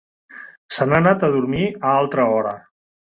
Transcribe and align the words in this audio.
Se 0.77 0.87
n'han 0.87 0.97
anat 1.01 1.25
a 1.27 1.31
dormir 1.35 1.67
a 1.69 1.93
altra 1.99 2.27
hora. 2.33 2.57